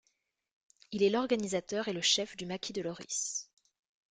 Il 0.91 1.03
est 1.03 1.11
l'organisateur, 1.11 1.87
et 1.87 1.93
le 1.93 2.01
chef 2.01 2.35
du 2.35 2.47
maquis 2.47 2.73
de 2.73 2.81
Lorris. 2.81 3.47